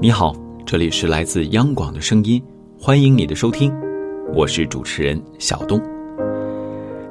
[0.00, 0.34] 你好，
[0.64, 2.42] 这里是来自央广的声音，
[2.80, 3.70] 欢迎你的收听，
[4.32, 5.78] 我是主持人小东。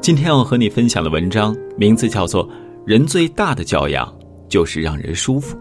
[0.02, 2.48] 今天要和你分享的文章名字叫做
[2.84, 4.12] 《人最大的教养
[4.50, 5.56] 就是让人舒服》。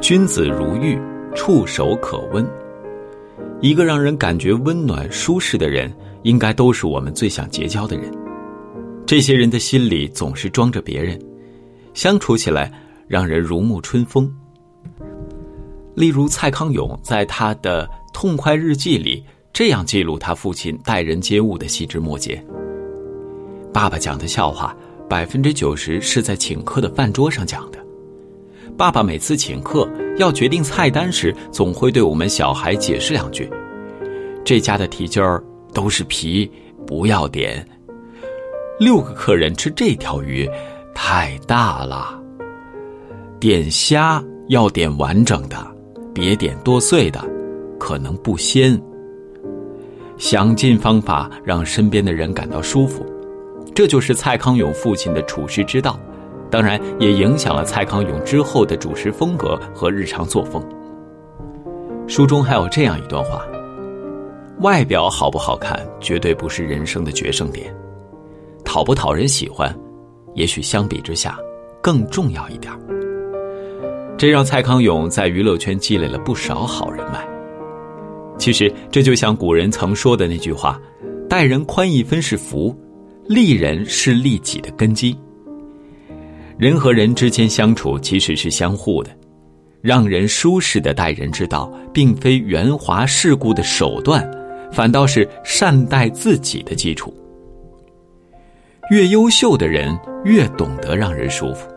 [0.00, 0.96] 君子如玉，
[1.34, 2.46] 触手可温。
[3.60, 5.92] 一个让人感觉温暖舒适的人，
[6.22, 8.08] 应该都是我们最想结交的人。
[9.10, 11.20] 这些人的心里总是装着别人，
[11.94, 12.72] 相处起来
[13.08, 14.32] 让人如沐春风。
[15.96, 22.40] 例如，蔡康永在他的《痛快日记》里这样记录他父亲待人接物的细枝末节。
[23.72, 24.76] 爸爸讲的笑话，
[25.08, 27.84] 百分之九十是在请客的饭桌上讲的。
[28.76, 33.50] 爸爸每次请客要决定菜单时，总会对我们小孩解释两句
[34.46, 35.42] ：“这家的蹄筋儿
[35.74, 36.48] 都是皮，
[36.86, 37.66] 不要点。
[38.80, 40.48] 六个客人吃这条鱼，
[40.94, 42.18] 太大了。
[43.38, 45.56] 点虾要点完整的。”
[46.14, 47.20] 别点剁碎的，
[47.78, 48.80] 可能不鲜。
[50.16, 53.04] 想尽方法让身边的人感到舒服，
[53.74, 56.00] 这就是蔡康永父亲的处世之道，
[56.50, 60.60] 当然也影响了蔡康永之后的主持风格和日常作风。
[62.08, 63.42] 书中还有这样一段话：
[64.60, 67.72] 外表好不好看，绝对不是人生的决胜点，
[68.72, 69.76] 讨不讨人喜欢，
[70.36, 71.36] 也许相比之下
[71.82, 72.72] 更重要一点。
[74.16, 77.26] 这让蔡康永在娱乐圈积累了不少好人脉。
[78.38, 80.80] 其实，这就像古人曾说的那句话
[81.28, 82.72] ：“待人宽一分是福，
[83.26, 85.18] 利人是利己的根基。”
[86.56, 89.10] 人和人之间相处其实是相互的，
[89.82, 94.24] 让人舒适的待人之道，并非圆滑世故的手段，
[94.70, 97.12] 反倒是善待自己的基础。
[98.90, 101.68] 越优秀的人，越懂得让人舒服。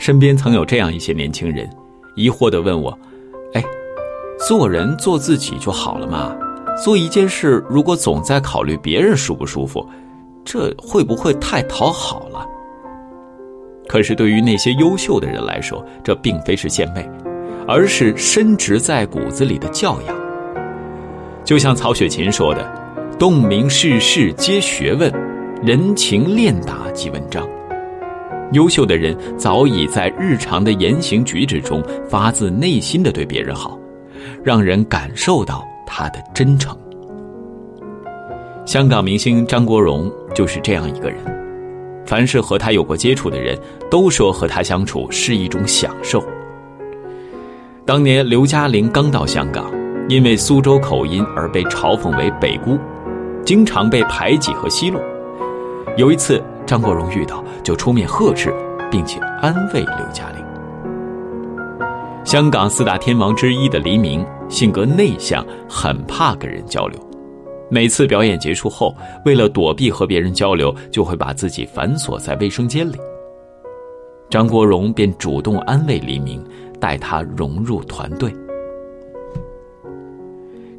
[0.00, 1.70] 身边曾有这样一些年轻人，
[2.16, 2.90] 疑惑的问我
[3.54, 3.62] ：“哎，
[4.48, 6.36] 做人做自己就好了嘛？
[6.82, 9.88] 做一件事，如果总在考虑别人舒不舒服，
[10.44, 12.44] 这会不会太讨好了？”
[13.86, 17.08] 可是对于那些优秀的人来说，这并非是献媚，
[17.68, 20.16] 而是深植在骨子里的教养。
[21.44, 22.68] 就像曹雪芹说的
[23.20, 25.12] ：“洞明世事皆学问，
[25.64, 27.48] 人情练达即文章。”
[28.52, 33.78] 优秀的人早已在日常的言行举止中发自内心的对别人好，
[34.42, 36.76] 让人感受到他的真诚。
[38.66, 41.18] 香港明星张国荣就是这样一个人，
[42.04, 43.58] 凡是和他有过接触的人
[43.90, 46.22] 都说和他相处是一种享受。
[47.86, 49.72] 当年刘嘉玲刚到香港，
[50.10, 52.78] 因为苏州口音而被嘲讽为“北姑”，
[53.46, 55.00] 经常被排挤和奚落。
[55.96, 56.42] 有一次。
[56.66, 58.50] 张国荣遇到就出面呵斥，
[58.90, 60.42] 并且安慰刘嘉玲。
[62.24, 66.98] 香港四大天王之一的黎明性格内向，很怕跟人交流。
[67.68, 68.94] 每次表演结束后，
[69.26, 72.96] 为了躲避和别人交流，就会把自己反锁在卫生间里。
[74.30, 76.42] 张国荣便主动安慰黎明，
[76.80, 78.34] 带他融入团队。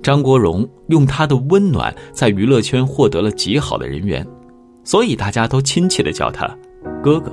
[0.02, 4.26] 张国荣用他的温暖，在娱乐圈获得了极好的人缘。
[4.86, 6.48] 所以大家都亲切的叫他
[7.04, 7.32] 哥哥。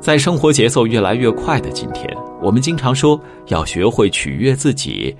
[0.00, 2.08] 在生活节奏越来越快的今天，
[2.40, 5.14] 我们经常说要学会取悦自己，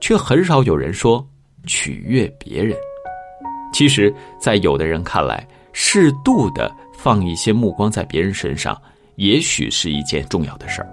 [0.00, 1.24] 却很少有人说
[1.66, 2.76] 取悦别人。
[3.72, 8.76] 其实，在有的人看来，适度的放一些目光在别人身上，
[9.16, 10.88] 也许是一件重要的事儿。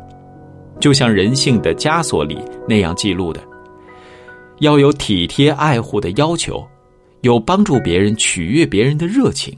[0.79, 2.37] 就像《人性的枷锁》里
[2.67, 3.41] 那样记录的，
[4.59, 6.65] 要有体贴爱护的要求。
[7.21, 9.57] 有帮助别人、取悦别人的热情，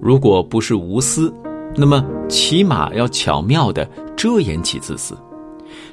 [0.00, 1.32] 如果不是无私，
[1.76, 3.84] 那么起码要巧妙的
[4.16, 5.16] 遮掩起自私。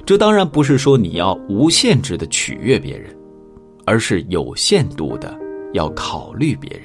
[0.06, 3.14] 这当然不是说你要无限制的取悦别人，
[3.84, 5.36] 而是有限度的
[5.72, 6.82] 要考虑别人。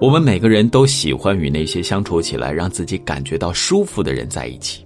[0.00, 4.84] 我们每个人都喜欢与那些相处起来让自己感觉到舒服的人在一起。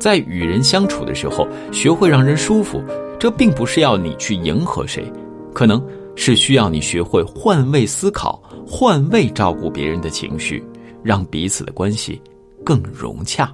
[0.00, 2.82] 在与人相处的时候，学会让人舒服，
[3.16, 5.04] 这并不是要你去迎合谁，
[5.52, 5.80] 可能。
[6.16, 10.64] 是需要你学会换位思考、换位照顾别人的情绪，
[11.02, 12.20] 让彼此的关系
[12.64, 13.52] 更融洽。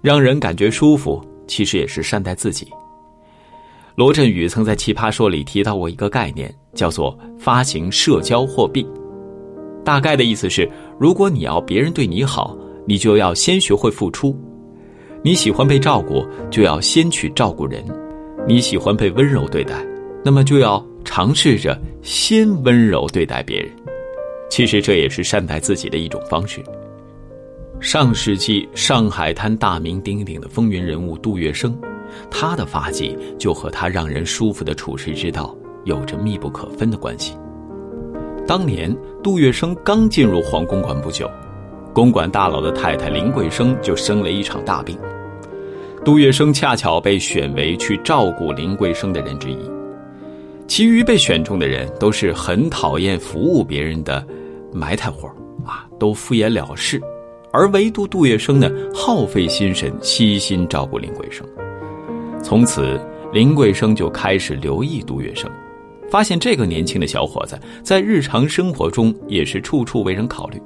[0.00, 2.66] 让人感觉舒服，其实也是善待自己。
[3.94, 8.86] 罗振宇曾在《奇葩说》里提到过一个概念，叫做“发行社交货币”。
[9.84, 14.34] 大概的意思是，如果你要别人对你好，你就要先学会付出；
[15.22, 17.82] 你喜欢被照顾，就要先去照顾人；
[18.48, 19.91] 你喜欢被温柔对待。
[20.24, 23.70] 那么就要尝试着先温柔对待别人。
[24.48, 26.62] 其实这也是善待自己的一种方式。
[27.80, 31.74] 上世纪上海滩大名鼎鼎的风云人物杜月笙，
[32.30, 37.36] 他的发迹就和他让人舒服的处世之道有着密不可分的关系。
[38.46, 41.28] 当年杜月笙刚进入黄公馆不久，
[41.92, 44.96] 公馆大佬的太太林桂生就生了一场大病，
[46.04, 49.58] 杜月笙恰巧被选为去照顾林桂生的人之一。
[50.66, 54.26] 其余被选中的人都是很讨厌服务别人的。
[54.74, 55.28] 埋汰活
[55.66, 56.98] 啊，都敷衍了事，
[57.52, 61.46] 而唯独杜月笙呢，耗费心神，悉心照顾林桂生。
[62.42, 62.98] 从此，
[63.34, 65.46] 林桂生就开始留意杜月笙，
[66.10, 70.58] 发现这个年轻的小伙子在日常生活中也是处处为人考虑，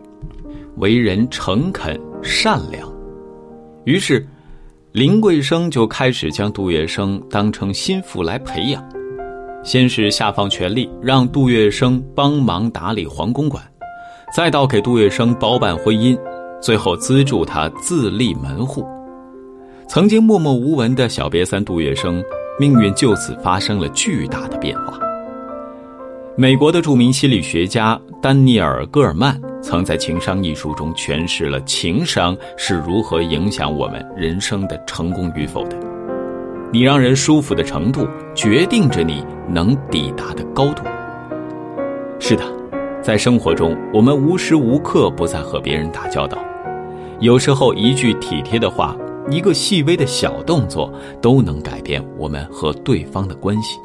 [0.77, 2.89] 为人诚恳善良。
[3.87, 4.25] 于是，
[4.93, 8.89] 林桂生就开始将杜月笙当成心腹来培养，
[9.67, 13.61] 先是下放权力，让杜月笙帮忙打理皇公馆。
[14.33, 16.17] 再到给杜月笙包办婚姻，
[16.63, 18.87] 最后资助他自立门户。
[19.89, 22.23] 曾经默默无闻的小瘪三杜月笙，
[22.61, 25.01] 命运就此发生了巨大的变化。
[26.37, 35.77] 美国的著名心理学家丹尼尔·戈尔曼曾在《情商》一书中诠释了情商是如何影响我们人生的成功与否的。
[36.73, 40.83] 你让人舒服的程度，决定着你能抵达的高度。
[42.19, 42.45] 是的。
[43.03, 46.39] 在生活中，我们无时无刻不在和别人打交道，
[47.21, 48.97] 有时候一句体贴的话，
[49.31, 53.79] 一个细微的小动作，都能改变我们和对方的关系。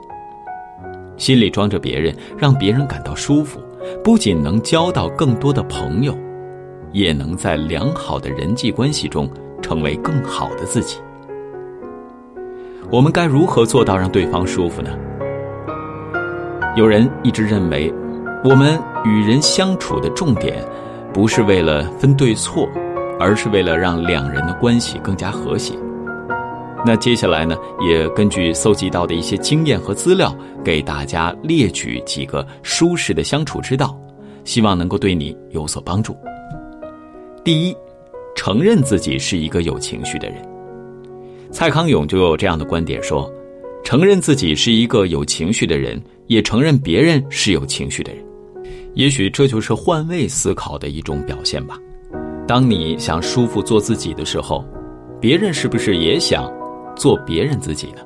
[1.17, 3.59] 心里装着别人，让别人感到舒服，
[4.03, 6.17] 不仅能交到更多的朋友，
[6.91, 9.29] 也能在良好的人际关系中
[9.61, 10.97] 成为更好的自己。
[12.89, 14.89] 我们该如何做到让对方舒服呢？
[16.75, 17.93] 有人一直认为。
[18.43, 18.75] 我们
[19.05, 20.65] 与人相处的重点，
[21.13, 22.67] 不是为了分对错，
[23.19, 25.75] 而是为了让两人的关系更加和谐。
[26.83, 27.55] 那接下来呢，
[27.87, 33.95] 也根据搜集到的一些经验和资料，给大家列举几个舒适的相处之道，
[34.43, 36.17] 希望能够对你有所帮助。
[37.43, 37.77] 第一，
[38.35, 40.37] 承认自己是一个有情绪的人。
[41.51, 43.31] 蔡康永就有这样的观点说：
[43.83, 48.23] 承认自己是一个有情绪的人，也承认别人是有情绪的人。
[48.93, 51.77] 也许这就是换位思考的一种表现吧。
[52.47, 54.63] 当你想舒服做自己的时候，
[55.19, 56.51] 别人是不是也想
[56.95, 58.01] 做别人自己呢？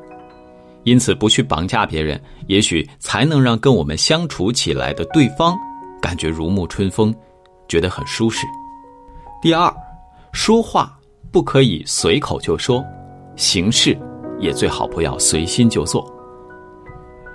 [0.83, 5.57] 因此，不去绑架别人，也许才能让跟我们相处起来的对方
[6.00, 7.13] 感觉如沐春风，
[7.68, 8.45] 觉得很舒适。
[9.42, 9.74] 第二，
[10.31, 10.95] 说话
[11.31, 12.86] 不可以随口就说，
[13.36, 13.98] 行事
[14.40, 16.06] 也最好不要随心就做。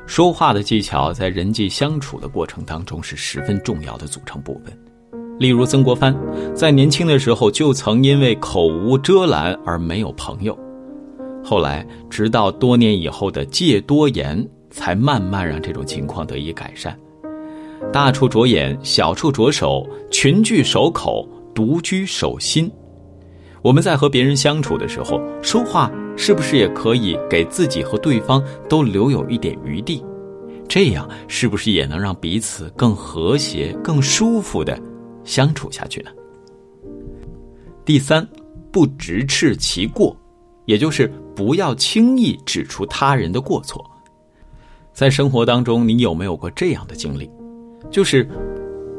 [0.06, 4.76] 说话的技巧在人际相处的过程当中是十分重要的组成部分。
[5.38, 6.14] 例如，曾国藩
[6.55, 10.58] 在年轻的时候就曾因为口无遮拦而没有朋友，
[11.43, 16.94] 后来直到多年以后的戒多言，才慢慢让这种情况得以改善。
[17.91, 22.70] 大处着眼，小处着手，群聚守口，独居守心。
[23.62, 25.90] 我们在和别人相处的时候，说话。
[26.16, 30.04] 是不是也可以给自己和对方都留有一点余地？
[30.68, 34.79] 这样是不是也能让彼此更和谐、更舒服的
[35.24, 36.10] 相处下去呢？
[37.86, 38.29] 第三，
[38.70, 40.14] 不直斥其过，
[40.67, 43.82] 也就是不要轻易指出他人的过错。
[44.93, 47.31] 在生活当中，你有没有过这样的经历？
[47.90, 48.29] 就是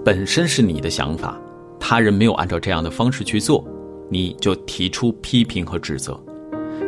[0.04, 1.40] 本身是你的想法，
[1.80, 3.64] 他人没有按照这样的方式去做，
[4.12, 6.20] 你就提出批评和指责。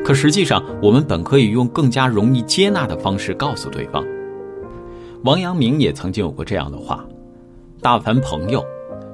[0.05, 4.05] 可实际上，我们本可以用更加容易接纳的方式告诉对方。
[5.23, 7.05] 王阳明也曾经有过这样的话
[7.81, 8.61] ：“大凡朋友，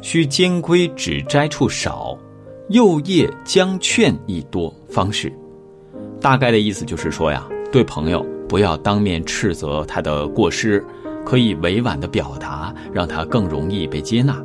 [0.02, 2.18] 须兼规指摘处少，
[2.70, 5.32] 右叶将劝亦多方式。”
[6.20, 10.84] 大概的意思就是说呀，对朋友不要当面斥责他的过失，
[11.24, 14.44] 可以委婉的表达，让他更容易被接纳。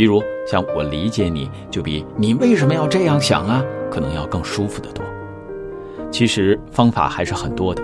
[0.00, 5.04] 比如像“我理解你”，就比“你为什么要这样想啊”可能要更舒服的多。
[6.10, 7.82] 其实方法还是很多的，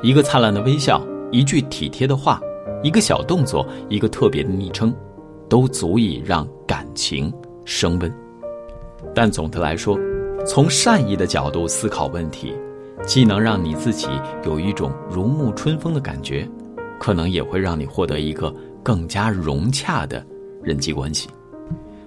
[0.00, 2.40] 一个灿烂的微笑，一句体贴的话，
[2.82, 4.90] 一个小动作，一个特别的昵称，
[5.46, 7.30] 都足以让感情
[7.66, 8.10] 升温。
[9.14, 9.98] 但总的来说，
[10.46, 12.54] 从善意的角度思考问题，
[13.02, 14.08] 既能让你自己
[14.46, 16.48] 有一种如沐春风的感觉，
[16.98, 18.50] 可能也会让你获得一个
[18.82, 20.24] 更加融洽的
[20.64, 21.28] 人际关系。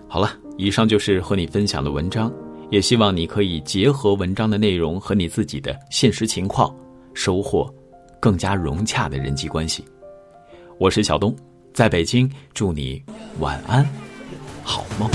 [0.07, 2.31] 好了，以上就是和你分享的文章。
[2.69, 6.75] 也希望你可以结合文章的内容和你自己的现实情况，
[7.13, 7.73] 收获
[8.19, 9.85] 更加融洽的人际关系。
[10.77, 11.33] 我是小东，
[11.73, 13.01] 在北京，祝你
[13.39, 13.87] 晚安，
[14.63, 15.09] 好梦。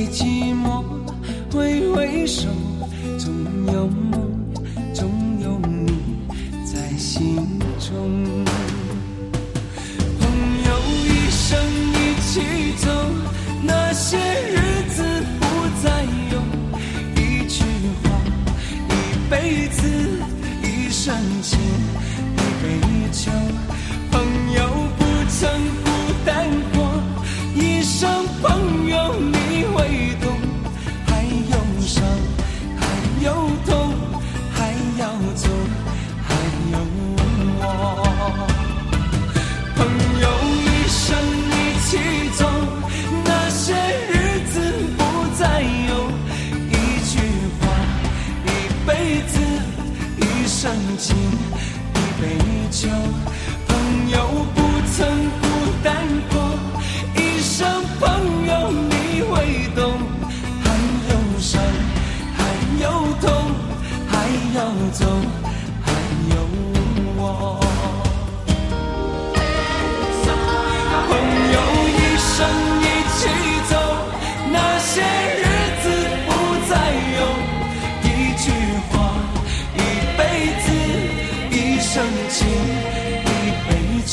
[0.00, 0.82] 对寂寞
[1.52, 2.69] 挥挥手。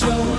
[0.10, 0.37] 朋友。